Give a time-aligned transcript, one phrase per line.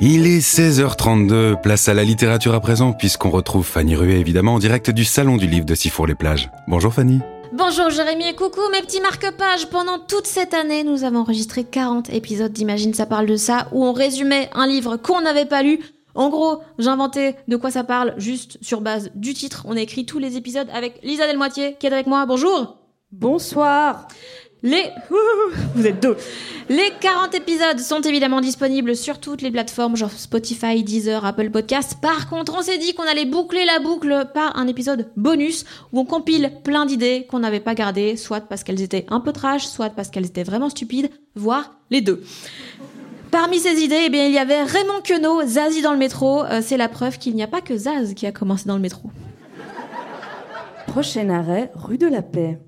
[0.00, 4.58] Il est 16h32, place à la littérature à présent, puisqu'on retrouve Fanny Ruet évidemment en
[4.60, 6.52] direct du Salon du Livre de Sifour-les-Plages.
[6.68, 7.18] Bonjour Fanny.
[7.52, 9.68] Bonjour Jérémy et coucou mes petits marque-pages.
[9.70, 13.84] Pendant toute cette année, nous avons enregistré 40 épisodes d'Imagine ça parle de ça, où
[13.84, 15.80] on résumait un livre qu'on n'avait pas lu.
[16.14, 19.64] En gros, j'inventais de quoi ça parle juste sur base du titre.
[19.66, 22.24] On a écrit tous les épisodes avec Lisa Delmoitier qui est avec moi.
[22.24, 22.78] Bonjour
[23.10, 24.06] Bonsoir
[24.62, 24.84] les...
[25.74, 26.16] Vous êtes deux.
[26.68, 32.00] Les 40 épisodes sont évidemment disponibles sur toutes les plateformes, genre Spotify, Deezer, Apple Podcasts.
[32.00, 36.00] Par contre, on s'est dit qu'on allait boucler la boucle par un épisode bonus où
[36.00, 39.66] on compile plein d'idées qu'on n'avait pas gardées, soit parce qu'elles étaient un peu trash,
[39.66, 42.22] soit parce qu'elles étaient vraiment stupides, voire les deux.
[43.30, 46.44] Parmi ces idées, eh bien, il y avait Raymond Queneau, Zazie dans le métro.
[46.44, 48.80] Euh, c'est la preuve qu'il n'y a pas que Zaz qui a commencé dans le
[48.80, 49.10] métro.
[50.86, 52.58] Prochain arrêt, rue de la Paix.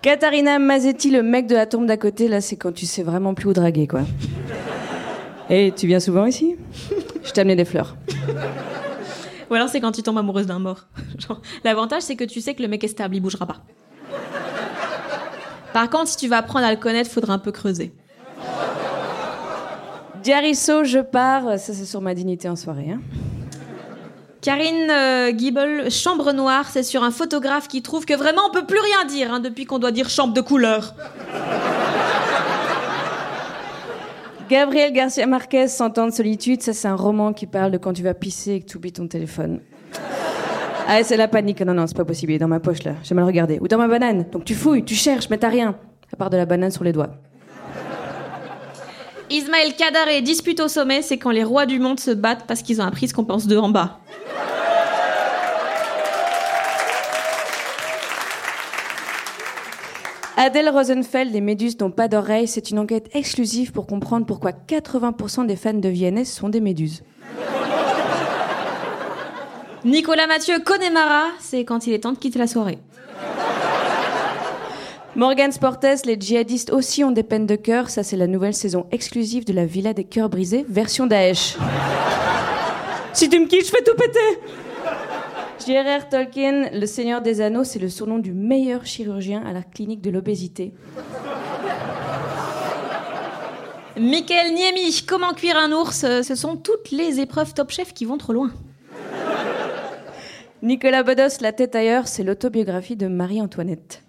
[0.00, 3.34] Katharina Mazetti, le mec de la tombe d'à côté, là, c'est quand tu sais vraiment
[3.34, 4.02] plus où draguer, quoi.
[5.50, 6.56] Et tu viens souvent ici?
[7.24, 7.96] Je t'ai amené des fleurs.
[9.50, 10.86] Ou alors c'est quand tu tombes amoureuse d'un mort.
[11.64, 13.62] L'avantage, c'est que tu sais que le mec est stable, il bougera pas.
[15.72, 17.92] Par contre, si tu vas apprendre à le connaître, faudra un peu creuser.
[20.22, 21.58] Diarisso, je pars.
[21.58, 22.90] Ça, c'est sur ma dignité en soirée.
[22.90, 23.00] Hein.
[24.40, 28.78] Karine euh, Chambre Noire, c'est sur un photographe qui trouve que vraiment on peut plus
[28.78, 30.94] rien dire hein, depuis qu'on doit dire chambre de couleur.
[34.48, 37.92] Gabriel Garcia Marquez, Cent ans de solitude, ça c'est un roman qui parle de quand
[37.92, 39.60] tu vas pisser et que tu oublies ton téléphone.
[40.90, 41.60] Ah, c'est la panique.
[41.60, 42.32] Non, non, c'est pas possible.
[42.32, 42.92] Il est dans ma poche là.
[43.02, 43.58] J'ai mal regardé.
[43.60, 44.24] Ou dans ma banane.
[44.32, 45.76] Donc tu fouilles, tu cherches, mais t'as rien.
[46.10, 47.10] À part de la banane sur les doigts.
[49.30, 52.80] Ismaël Kadaré, dispute au sommet, c'est quand les rois du monde se battent parce qu'ils
[52.80, 54.00] ont appris ce qu'on pense d'eux en bas.
[60.38, 65.46] Adèle Rosenfeld, Les Méduses n'ont pas d'oreilles, c'est une enquête exclusive pour comprendre pourquoi 80%
[65.46, 67.02] des fans de Vianney sont des méduses.
[69.84, 72.78] Nicolas Mathieu Connemara, c'est quand il est temps de quitter la soirée.
[75.18, 77.90] Morgan Sportes, les djihadistes aussi ont des peines de cœur.
[77.90, 81.56] Ça, c'est la nouvelle saison exclusive de la Villa des Cœurs Brisés, version Daesh.
[83.12, 84.38] si tu me quittes, je fais tout péter
[85.66, 86.08] J.R.R.
[86.08, 90.10] Tolkien, le Seigneur des Anneaux, c'est le surnom du meilleur chirurgien à la clinique de
[90.10, 90.72] l'obésité.
[93.98, 96.06] Michael Niemi, comment cuire un ours?
[96.22, 98.52] Ce sont toutes les épreuves Top Chef qui vont trop loin.
[100.62, 104.04] Nicolas Bodos, La tête ailleurs, c'est l'autobiographie de Marie-Antoinette.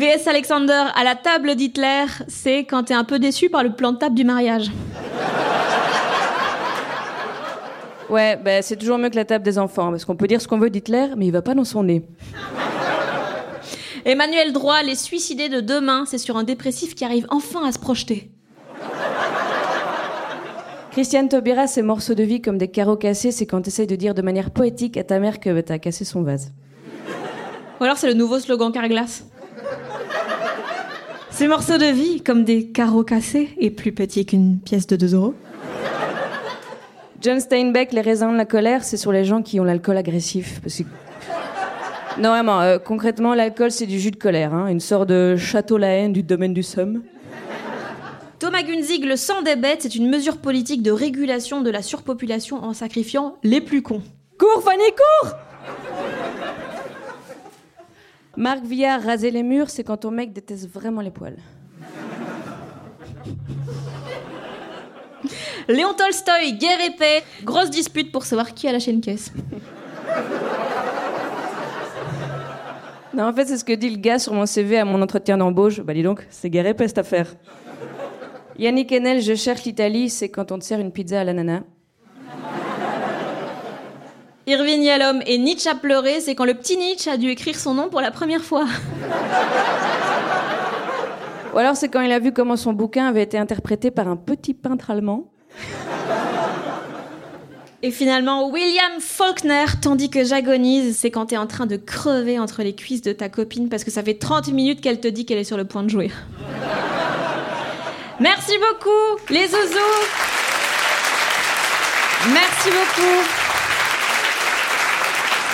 [0.00, 3.92] VS Alexander à la table d'Hitler, c'est quand t'es un peu déçu par le plan
[3.92, 4.70] de table du mariage.
[8.08, 10.48] Ouais, bah, c'est toujours mieux que la table des enfants, parce qu'on peut dire ce
[10.48, 12.02] qu'on veut d'Hitler, mais il va pas dans son nez.
[14.06, 17.78] Emmanuel Droit, Les suicidés de demain, c'est sur un dépressif qui arrive enfin à se
[17.78, 18.30] projeter.
[20.92, 23.96] Christiane Taubira, ses morceaux de vie comme des carreaux cassés, c'est quand tu essayes de
[23.96, 26.54] dire de manière poétique à ta mère que t'as cassé son vase.
[27.80, 29.24] Ou alors c'est le nouveau slogan Carglass.
[31.40, 35.14] Ces morceaux de vie comme des carreaux cassés et plus petits qu'une pièce de 2
[35.14, 35.34] euros.
[37.22, 40.60] John Steinbeck, Les raisins de la colère, c'est sur les gens qui ont l'alcool agressif.
[42.18, 45.78] Non, vraiment, euh, concrètement, l'alcool, c'est du jus de colère, hein, une sorte de château
[45.78, 47.04] la haine du domaine du Somme.
[48.38, 52.62] Thomas Gunzig, le sang des bêtes, c'est une mesure politique de régulation de la surpopulation
[52.62, 54.02] en sacrifiant les plus cons.
[54.38, 54.84] Cours, Fanny,
[55.22, 55.38] cours
[58.36, 61.36] Marc Villard, raser les murs, c'est quand ton mec déteste vraiment les poils.
[65.68, 69.32] Léon Tolstoy, guerre et paix, grosse dispute pour savoir qui a lâché une caisse.
[73.12, 75.36] Non, en fait, c'est ce que dit le gars sur mon CV à mon entretien
[75.36, 75.80] d'embauche.
[75.80, 77.34] Bah, dis donc, c'est guerre et paix cette affaire.
[78.56, 81.62] Yannick Enel, je cherche l'Italie, c'est quand on te sert une pizza à l'ananas.
[84.50, 87.72] Irving Yalom et Nietzsche a pleuré, c'est quand le petit Nietzsche a dû écrire son
[87.74, 88.64] nom pour la première fois.
[91.54, 94.16] Ou alors c'est quand il a vu comment son bouquin avait été interprété par un
[94.16, 95.30] petit peintre allemand.
[97.84, 102.64] Et finalement, William Faulkner, tandis que j'agonise, c'est quand t'es en train de crever entre
[102.64, 105.38] les cuisses de ta copine parce que ça fait 30 minutes qu'elle te dit qu'elle
[105.38, 106.10] est sur le point de jouer.
[108.18, 110.08] Merci beaucoup, les zouzous.
[112.32, 113.39] Merci beaucoup.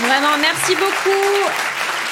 [0.00, 1.48] Vraiment, merci beaucoup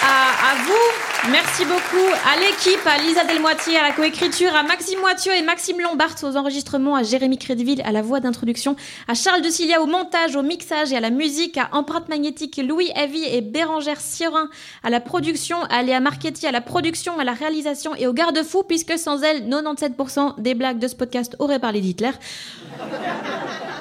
[0.03, 1.11] à, à vous.
[1.31, 5.79] Merci beaucoup à l'équipe, à Lisa Delmoitier, à la coécriture, à Maxime Moitieu et Maxime
[5.81, 8.75] Lombard aux enregistrements, à Jérémy Crédville à la voix d'introduction,
[9.07, 12.59] à Charles de Cilia au montage, au mixage et à la musique, à Empreinte Magnétique,
[12.67, 14.49] Louis Evie et Bérangère Siorin
[14.83, 18.63] à la production, à Léa Marchetti à la production, à la réalisation et au garde-fou,
[18.63, 22.13] puisque sans elle, 97% des blagues de ce podcast auraient parlé d'Hitler.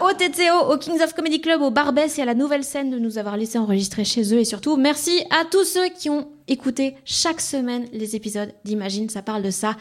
[0.02, 2.98] Au TTO, au Kings of Comedy Club, au Barbès et à la nouvelle scène de
[2.98, 6.96] nous avoir laissé enregistrer chez eux et surtout merci à tous ceux qui ont écouté
[7.04, 9.76] chaque semaine les épisodes d'Imagine, ça parle de ça.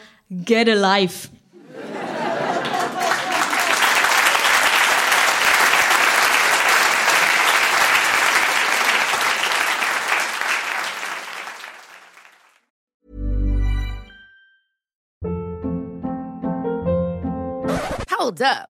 [0.45, 1.29] Get a life!
[18.09, 18.78] Hold up.